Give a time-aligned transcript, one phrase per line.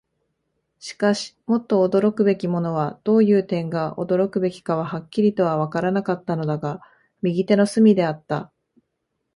[0.79, 6.81] しかし、もっと驚くべきものは、どういう点が驚くべきかははっきりとはわからなかったのだが、
[7.21, 8.51] 右手の隅であった。